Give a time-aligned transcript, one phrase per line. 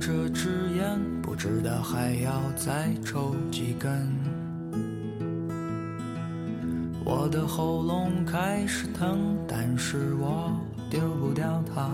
[0.00, 4.08] 这支烟，不知道还要再抽几根。
[7.04, 10.52] 我的喉咙开始疼，但是我
[10.90, 11.90] 丢不掉它。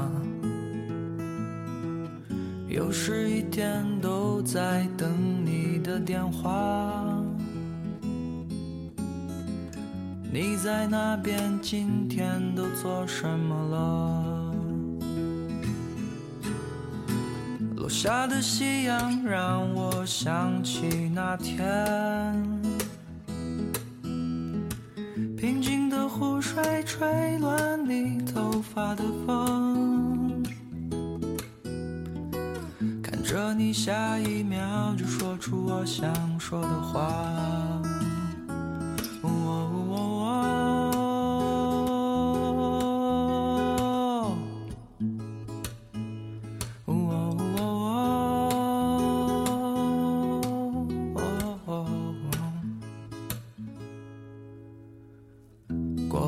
[2.68, 5.10] 又是一天都在等
[5.44, 6.92] 你的电话。
[10.30, 14.37] 你在那边今天都做什么了？
[17.88, 21.56] 落下的夕阳让我想起那天，
[25.34, 30.42] 平静的湖水吹乱你头发的风，
[33.02, 37.77] 看着你下一秒就说出我想说的话。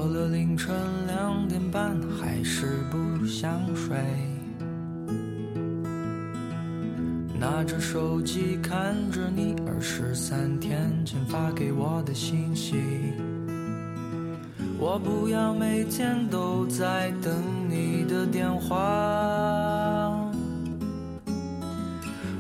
[0.01, 0.75] 过了凌晨
[1.06, 3.98] 两点半，还是不想睡。
[7.39, 12.83] 拿着手机看着你二十三天前发给我的信息。
[14.78, 17.34] 我不要每天都在等
[17.69, 18.81] 你的电话，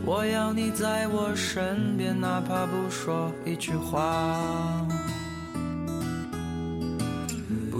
[0.06, 4.40] 我要你在我身边，哪怕不说一句话。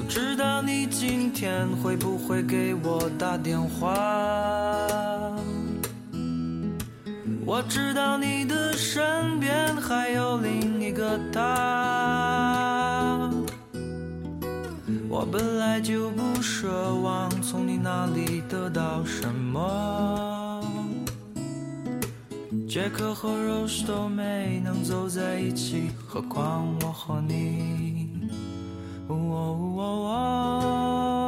[0.01, 3.95] 不知道你今天会不会给我打电话？
[7.45, 13.31] 我知道你的身边还有另一个他。
[15.07, 20.65] 我本来就不奢望从你那里得到什么，
[22.67, 28.10] 杰克和 Rose 都没能走在一起，何况我和你。
[29.11, 31.20] 哦哦哦哦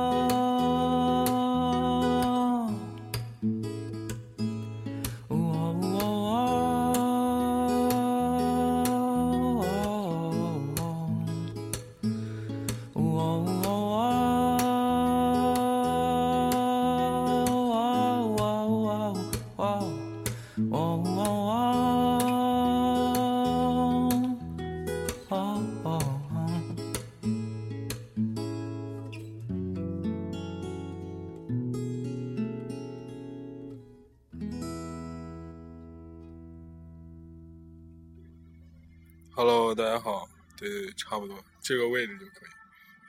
[39.73, 40.29] ，Hello，大家好，
[40.59, 42.51] 对对对，差不多这个位置就可以。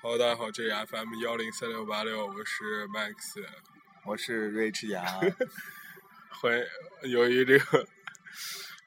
[0.02, 3.44] Hello，大家好，这是 FM 幺零三六八六，我是 Max。
[4.06, 5.04] 我是瑞智阳，
[6.30, 6.58] 欢
[7.04, 7.86] 迎，由于这个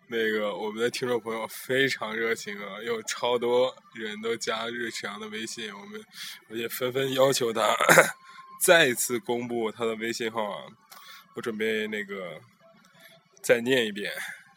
[0.09, 6.03] 那个我们的听众朋友非常热情啊，有超多人都加瑞驰阳的微信，我们
[6.48, 7.76] 我也纷纷要求他
[8.62, 10.65] 再次公布他的微信号啊。
[11.34, 12.41] 我准备那个
[13.42, 14.10] 再念一遍，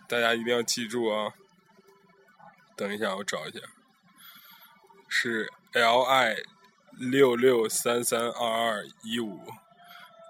[0.07, 1.33] 大家一定要记住啊。
[2.79, 3.59] 等一下，我找一下，
[5.09, 6.37] 是 L I
[6.97, 9.41] 六六三三二二一五。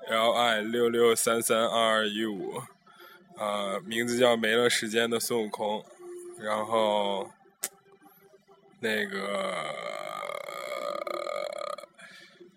[0.07, 2.63] L I 六六三三二二一五，
[3.37, 5.85] 呃，名字叫没了时间的孙悟空，
[6.39, 7.29] 然后
[8.79, 9.75] 那个，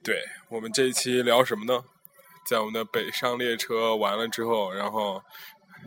[0.03, 1.85] 对我们这一期聊什么呢？
[2.47, 5.23] 在我们的北上列车完了之后，然后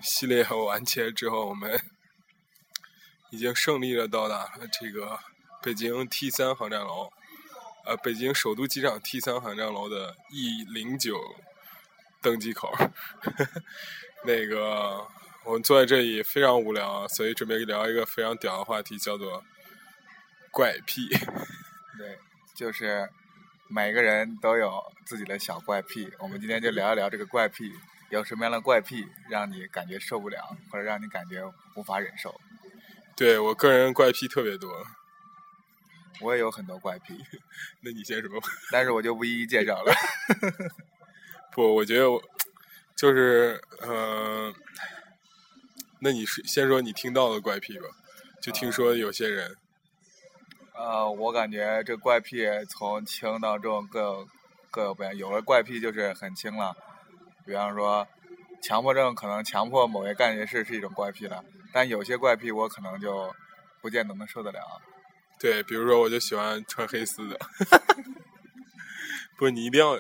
[0.04, 1.82] 系列完结之后，我们
[3.30, 5.20] 已经胜利的到达了这个
[5.62, 7.12] 北京 T 三航站楼，
[7.86, 11.20] 呃，北京首都机场 T 三航站楼的 E 零九。
[12.22, 12.74] 登机口，
[14.26, 15.08] 那个
[15.44, 19.44] 我们坐在这里非常无聊，所以准备聊一个非常屌的话题，叫做
[20.50, 21.08] 怪癖。
[22.00, 22.18] 对，
[22.56, 23.08] 就是
[23.68, 26.12] 每个人都有自己的小怪癖。
[26.18, 27.72] 我们今天就聊一聊这个怪癖，
[28.10, 31.44] 有什么样的怪癖让你感觉受不了，或者让你感觉
[31.76, 32.34] 无法忍受？
[33.16, 34.70] 对我个人怪癖特别多，
[36.22, 37.18] 我也有很多怪癖。
[37.82, 38.30] 那你先说，
[38.72, 39.94] 但是我就不一一介绍了。
[41.54, 42.22] 不，我觉得我
[42.96, 44.54] 就是嗯、呃，
[46.00, 47.88] 那你是先说你听到的怪癖吧？
[48.42, 49.56] 就听说有些人，
[50.74, 54.28] 呃，我感觉这怪癖从轻到重各有
[54.70, 55.16] 各有不一样。
[55.16, 56.76] 有的怪癖就是很轻了，
[57.46, 58.06] 比方说
[58.62, 61.44] 强迫症，可能强迫某些干一件事是一种怪癖了。
[61.76, 63.36] 但有些怪癖我可能就
[63.82, 64.82] 不见得能受得了。
[65.38, 67.38] 对，比如说我就喜欢穿黑丝的，
[69.38, 70.00] 不是你一定要。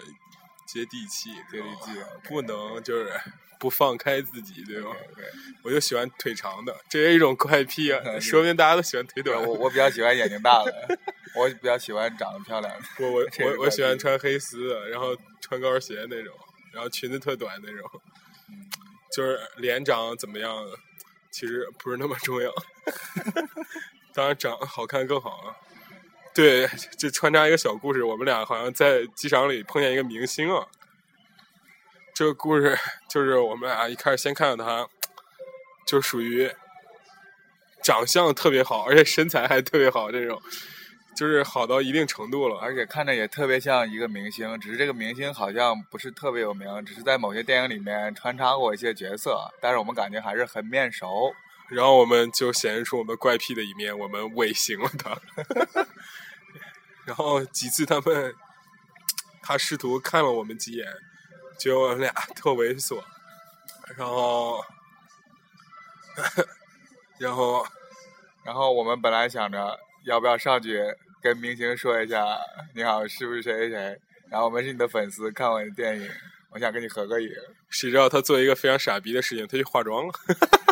[0.67, 1.91] 接地气，接地气，
[2.27, 3.13] 不能就是
[3.59, 4.89] 不放开自己，对吧？
[5.15, 5.23] 对，
[5.63, 9.39] 我就喜欢腿长的，这是一种怪癖啊， 说明大家都喜欢腿短。
[9.41, 10.99] 我 我比较喜欢眼睛大的，
[11.35, 12.81] 我比较喜欢长得漂亮的。
[12.99, 16.35] 我我我我喜欢穿黑丝的，然后穿高跟鞋那种，
[16.73, 17.87] 然后裙子特短那种，
[19.15, 20.65] 就是脸长怎么样，
[21.35, 22.49] 其实不是那么重要。
[24.15, 25.53] 当然长好看更好啊。
[26.33, 26.65] 对，
[26.97, 30.65] 就穿插一个小故事，我们俩好像在机场里碰见一个明星啊。
[32.13, 32.79] 这个故事
[33.09, 34.87] 就是我们俩一开始先看到他，
[35.85, 36.49] 就属于
[37.83, 40.41] 长相特别好，而且身材还特别好这种，
[41.15, 44.59] 就是好到一定程度了，而且看着也特别像一个明星。
[44.59, 51.33] 只是这个明星好像不是特别有名，只是在某些电影里面穿插过一些角色，但是我们感觉还是很面熟。
[51.67, 55.17] 然后我们就显示出我们怪癖的一面，我们尾行了他。
[57.05, 58.35] 然后几次他们，
[59.41, 60.85] 他试图看了我们几眼，
[61.59, 63.01] 觉得我们俩特猥琐，
[63.95, 64.63] 然后，
[67.17, 67.65] 然后，
[68.43, 70.83] 然后我们本来想着要不要上去
[71.25, 72.23] 跟明星说一下，
[72.75, 73.97] 你好，是不是谁谁谁？
[74.29, 76.07] 然后我们是你的粉丝，看我的电影，
[76.51, 77.27] 我想跟你合个影。
[77.67, 80.13] 谁知道他做一个非常傻逼的事情，他去化妆了，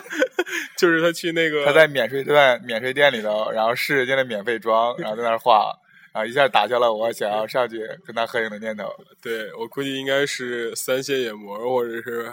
[0.77, 5.73] 就是他去那个他在免税店免税店里头，然后试人家的免费妆，然后在那儿化。
[6.11, 6.23] 啊！
[6.23, 8.87] 一下打消了我想要上去跟他合影的念头。
[9.19, 12.31] 对我估计应该是三线眼膜或者是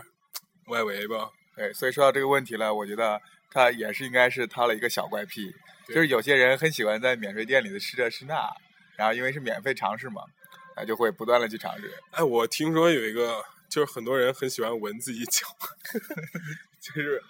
[0.66, 1.30] 外围吧。
[1.56, 3.18] 对，所以说到这个问题了，我觉得
[3.50, 5.52] 他也是应该是他的一个小怪癖，
[5.88, 8.48] 就是有些人很喜欢在免税店里的吃这吃那，
[8.96, 10.22] 然后因为是免费尝试嘛，
[10.76, 11.92] 他就会不断的去尝试。
[12.12, 15.46] 哎，我听说有一个，就是很多人很喜欢闻自己脚，
[16.80, 17.22] 就是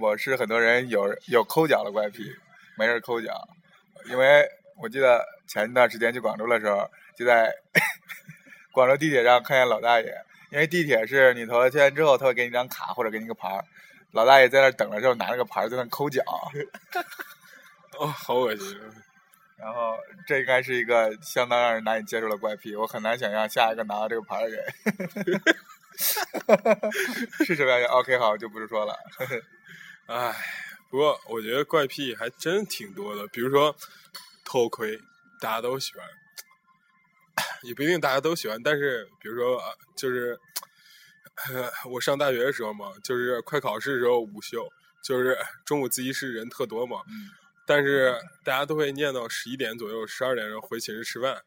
[0.00, 2.24] 我是很多人有有抠脚的怪癖，
[2.76, 3.48] 没事抠脚，
[4.06, 4.48] 因为。
[4.80, 7.52] 我记得前一段时间去广州的时候，就在
[8.70, 10.06] 广州地铁上看见老大爷，
[10.52, 13.64] 因为地铁是你投了钱之后，他会给你张卡或者给你个牌儿，
[14.12, 16.22] 老大爷在那等的时候拿着个牌儿在那抠脚，
[17.98, 18.78] 哦，好恶心！
[19.56, 19.96] 然后
[20.26, 24.64] 这应该是一个相当让人难以接受的怪癖，我很难想象下一个拿到这个牌儿的人
[27.44, 27.90] 是什么样。
[27.90, 28.94] OK，好，就不是说了。
[30.06, 30.34] 唉，
[30.90, 33.74] 不过我觉得怪癖还真挺多的，比如说。
[34.50, 34.98] 偷窥，
[35.42, 36.02] 大家都喜欢，
[37.60, 38.58] 也不一定大家都喜欢。
[38.62, 39.62] 但是，比如说，
[39.94, 40.40] 就是，
[41.90, 44.68] 我上大学的时候嘛，就是快考试的时候午休，
[45.02, 46.98] 就是 中午自习室人特多嘛，
[47.66, 48.14] 但是
[48.44, 51.42] 大家都会念到十一点左右、十二点钟回寝室吃饭。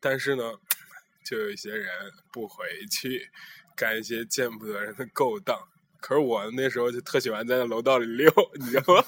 [0.00, 0.52] 但是呢，
[1.24, 1.88] 就有一些人
[2.32, 3.30] 不回去，
[3.76, 5.58] 干一些见不得人的勾当。
[6.00, 8.30] 可是我那时候就特喜欢在那楼道里溜，
[8.60, 9.04] 你知道吗？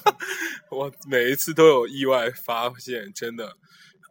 [0.71, 3.55] 我每一次都有意外发现，真的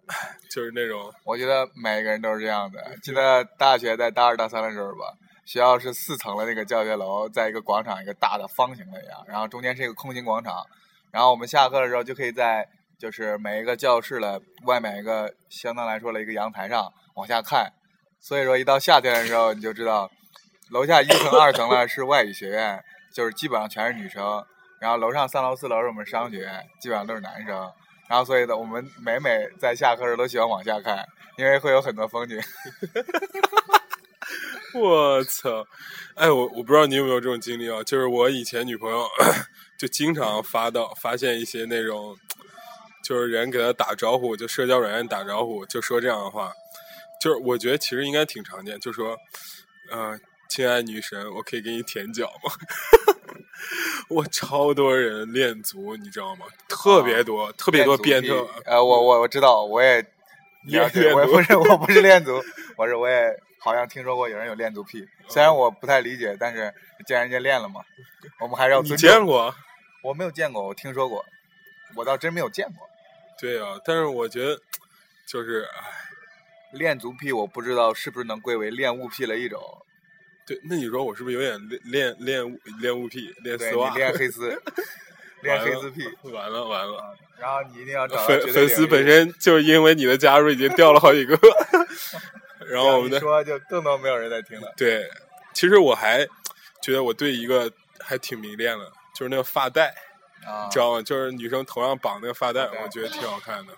[0.49, 1.13] 就是那种。
[1.25, 2.97] 我觉得每个人都是这样的。
[3.03, 5.13] 记得大学在大二大三的时候吧，
[5.47, 10.63] 学校是四层的那个教学楼，在一个广场，一个大的方形的一样，然后中间是一个空心广场，
[11.11, 17.73] 然后我们下课的时候就可以在就是每一个教室的外面一个相当来说的一个阳台上往下看。
[18.21, 20.11] 所以说，一到夏天的时候，你就知道。
[20.71, 22.83] 楼下一层、二层呢是外语学院，
[23.15, 24.45] 就是基本上全是女生。
[24.81, 27.73] 然后楼上三楼、四楼是我们商学院，基本上都是男生。
[28.09, 31.07] 然后所以呢，我们每每在下课时都喜欢往下看，
[31.39, 32.37] 因为会有很多风景。
[34.81, 35.67] 我操！
[36.15, 37.83] 哎，我我不知道你有没有这种经历啊？
[37.83, 39.07] 就是我以前女朋友
[39.79, 42.17] 就经常发到发现一些那种，
[43.05, 46.53] 就是人给她打招呼，就社交软件打招呼，就说这样的话。
[47.21, 49.17] 就是我觉得其实应该挺常见，就说，
[49.93, 50.21] 嗯。
[50.49, 52.53] 亲爱女神，我可以给你舔脚吗？
[54.09, 56.47] 我超多人练足，你知道吗？
[56.69, 58.47] 特别多，特别多变特。
[58.65, 59.95] 呃，我我我知道，我也
[60.69, 61.01] 练足。
[61.17, 62.41] 我不是我不是练足，
[62.79, 65.05] 我是我也好像听说过有人有练足癖。
[65.29, 66.73] 虽然我不太理解，但是
[67.05, 67.81] 既然人家练了嘛，
[68.39, 69.09] 我们还是要尊重。
[69.09, 69.53] 你见过？
[70.05, 71.25] 我没有见过，我听说过，
[71.97, 72.89] 我倒真没有见过。
[73.41, 74.57] 对啊，但是我觉得
[75.27, 75.83] 就是唉，
[76.79, 79.61] 练足癖，我不知道是不是能归为恋物癖的一种。
[80.47, 83.93] 对，那你说我是不是有点练练练练物癖，练丝袜？
[83.97, 84.63] 练黑丝，
[85.43, 87.17] 练黑丝癖，完了完了。
[87.39, 91.37] 然后你一定要找粉粉丝本身就因为你的加入已经掉了好几个，
[92.69, 94.73] 然后我们说就更多没有人在听了。
[94.77, 95.09] 对，
[95.53, 96.27] 其实我还
[96.83, 97.71] 觉得我对一个
[98.01, 99.95] 还挺迷恋的，就是那个发带，
[100.45, 101.03] 啊知道吗？
[101.03, 103.73] 就是女生头上绑那个发带，我觉得挺好看的。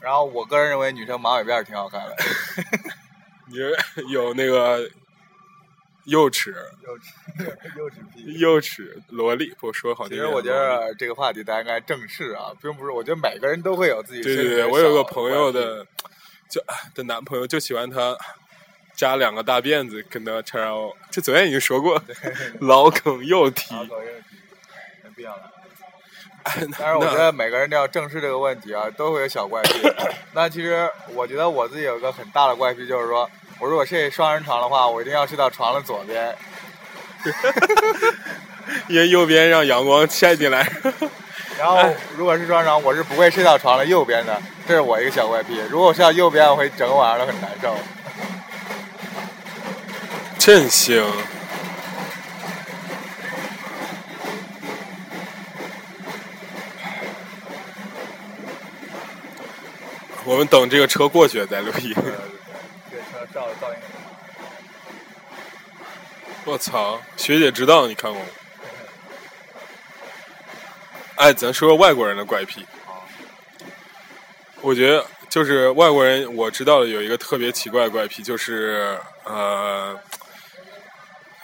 [0.00, 2.16] 然后我个人认为女生马尾辫挺好看的。
[3.48, 3.58] 你
[4.12, 4.88] 有那个？
[6.06, 6.52] 幼齿，
[6.82, 7.12] 幼齿，
[7.76, 10.16] 幼齿癖，幼齿萝莉，不说好听。
[10.16, 12.90] 其实我觉得这个话题大家应该正视啊，并不是。
[12.90, 14.22] 我觉得每个人都会有自己。
[14.22, 15.86] 对对对，我有个朋友的，
[16.50, 16.60] 就
[16.94, 18.16] 的男朋友就喜欢他
[18.94, 22.02] 扎两个大辫子，跟他缠绕，这昨天已经说过，
[22.60, 23.72] 老梗又提。
[23.72, 24.36] 老梗又提
[25.04, 25.52] 没必要了。
[26.78, 29.80] 但是我觉得每个人都要正视这个问题啊，都会有小怪癖。
[30.32, 33.30] 那其实我觉得我自己有一个很大的怪癖，就是说
[33.60, 36.36] 我如果睡双人床的话，我一定要睡到床的左边。
[38.88, 40.66] 因为右边让阳光晒进来。
[41.60, 41.78] 然后
[42.16, 45.60] 如果是双人床，我是不会睡到床的右边的，这是我一个小怪癖。
[45.68, 47.76] 如果我睡到右边，我会整个晚上都很难受。
[50.38, 51.04] 真行。
[60.24, 61.94] 我们等这个车过去再录音。
[61.94, 63.76] 这车照噪音。
[66.46, 68.28] 我操，学姐知道你看过吗？
[71.20, 72.64] 哎，咱说说外国人的怪癖。
[74.62, 79.94] 我觉得就是外国人，我知道的有一个特别奇怪的怪癖，就是呃，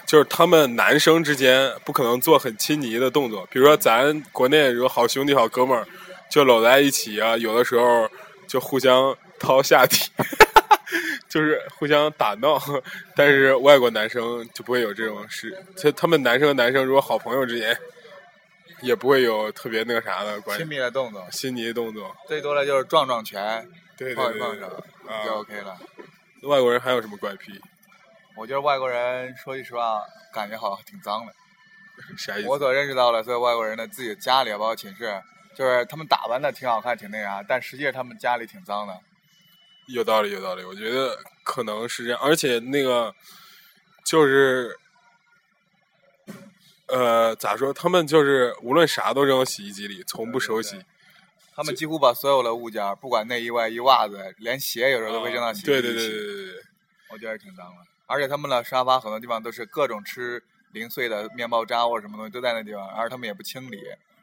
[0.07, 5.87] 就是他们男生之间不可能做很亲昵的动作，比如说咱国内如果好兄弟好哥们儿
[6.31, 8.09] 就搂在一起啊，有的时候。
[8.49, 10.09] 就互相掏下体，
[11.29, 12.63] 就是互相打闹，
[13.17, 15.53] 但是外国男生就不会有这种事。
[15.77, 17.77] 他他们男生和男生如果好朋友之间，
[18.83, 20.63] 也不会有特别那个啥的关系。
[20.63, 24.85] 亲密的动作，亲昵的动作，最多的就是撞撞拳，对碰一碰手
[25.25, 25.77] 就 OK 了。
[26.43, 27.61] 外国人还有什么怪癖？
[28.37, 30.01] 我觉得外国人说句实话，
[30.33, 31.33] 感觉好像挺脏的。
[32.19, 32.49] 啥意思？
[32.49, 35.21] 我所认识到的所有外国人的自己的家里，包括寝室。
[35.57, 38.95] 就是他们打扮的挺好看，挺那啥，但实际上他们家里挺脏的。
[39.87, 40.63] 有道理，有道理。
[40.63, 43.11] 我觉得可能是这样，而且那个
[44.05, 44.79] 就是，
[46.87, 47.73] 呃，咋说？
[47.73, 50.85] 他们就是无论啥都扔洗衣机里，从不手洗。
[51.55, 55.81] 他们几乎把所有的物件，不管内衣、外衣、袜子，连鞋，有时候都会扔到洗衣机里。
[55.81, 56.63] 对对对对对对。
[57.11, 57.77] 我觉得挺脏的。
[58.07, 63.81] 而且他们的沙发很多地方都是各种吃零碎的面包渣或者什么东西都在那地方，而他们也不清理。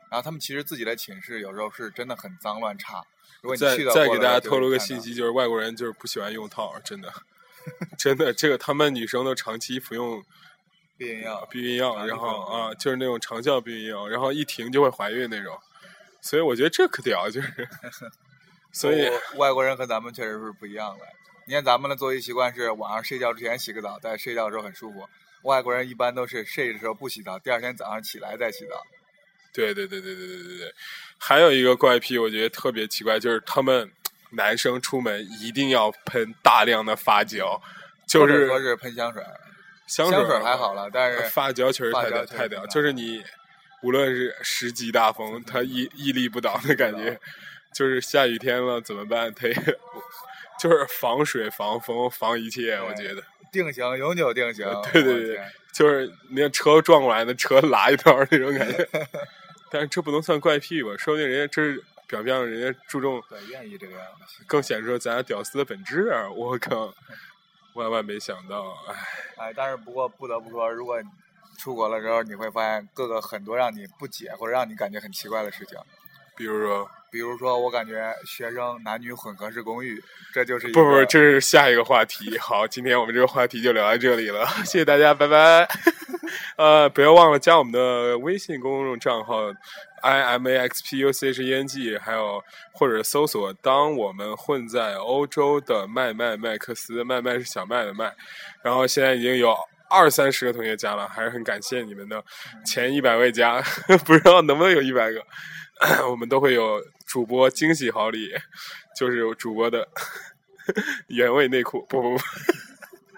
[0.10, 3.03] 然后他们其实自己的寝室有时候是真的很脏乱差。
[3.41, 7.12] 如果你再再给大家透露个信息，就是外国人就是不喜欢用套，真的，
[7.98, 10.24] 真的，这个他们女生都长期服用
[10.98, 15.58] 避孕药，避孕药，然后啊，就是那种长效避孕药，然后一停就会怀孕那种。
[16.22, 17.68] 所以我觉得这可屌，就是。
[18.72, 21.06] 所以外国人和咱们确实是不一样的。
[21.46, 25.08] 你看咱们的作息习惯是晚上睡觉之前洗个澡，在睡觉的时候很舒服。
[25.44, 28.82] 外国人一般都是睡的时候不洗澡，第二天早上起来再洗澡。
[29.54, 30.74] 对对对对对对对对，
[31.20, 33.92] 还有一个怪癖，我觉得特别奇怪，就是他们
[34.32, 37.62] 男生出门一定要喷大量的发胶，
[38.08, 39.24] 就是说是喷香水，
[39.88, 43.24] 香水还好了，但是发胶确实太屌太屌，就是你
[43.82, 47.20] 无论是十级大风，它屹屹立不倒的感觉，
[47.74, 49.34] 就是下雨天了怎么办？
[49.34, 49.54] 它也
[50.60, 53.22] 就是防水、防风、防一切，我觉得
[53.52, 55.42] 定型永久定型，对对对，
[55.74, 58.88] 就是那车撞过来，那车拉一道那种感觉。
[59.70, 60.92] 但是这不能算怪癖吧？
[60.98, 66.13] 说不定人家这是表面上人家注重，对，愿意这个样子，更显示出咱俩屌丝的本质。
[66.36, 66.94] 我靠，
[67.74, 68.96] 万万没想到，唉。
[69.38, 71.01] 哎，但是不过不得不说，如果
[71.58, 75.77] 出国了之后，你会发现各个很多让你不解或者让你感觉很奇怪的事情。
[76.36, 80.03] 比如说，比如说，我感觉学生男女混合式公寓，
[80.34, 82.38] 这就是不不，这是下一个话题。
[82.39, 85.68] 好，今天我们这个话题就聊到这里了，谢谢大家，拜拜。
[86.58, 89.52] 呃，不要忘了加我们的微信公众账号
[90.02, 98.14] i m a x p u c h e n g，还有或者搜索“当我们混在欧洲的麦麦麦克斯”，麦麦是小麦的麦。
[98.62, 99.56] 然后现在已经有
[99.90, 102.24] 二三十个同学加了，还是很感谢你们的
[102.66, 103.62] 前一百位加，
[104.06, 105.24] 不知道能不能有一百个。
[106.10, 108.34] 我们都会有主播惊喜好礼，
[108.98, 109.88] 就是有主播的
[111.08, 112.24] 原味内裤，不不不。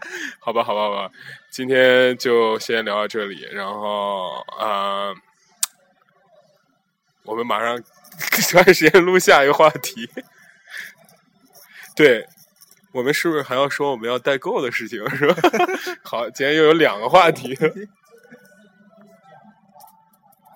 [0.39, 1.11] 好吧，好吧，好吧，
[1.49, 5.13] 今天就先聊到这里，然后啊，
[7.23, 7.81] 我们马上
[8.49, 10.09] 抓紧时间录下一个话题。
[11.95, 12.27] 对，
[12.91, 15.35] 我们是不是还要说我们要代购的事情，是吧？
[16.03, 17.57] 好，今天又有两个话题。